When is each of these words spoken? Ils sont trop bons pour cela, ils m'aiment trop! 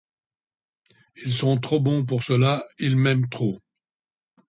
Ils 1.23 1.31
sont 1.31 1.59
trop 1.59 1.79
bons 1.79 2.03
pour 2.03 2.23
cela, 2.23 2.65
ils 2.79 2.97
m'aiment 2.97 3.29
trop! 3.29 3.61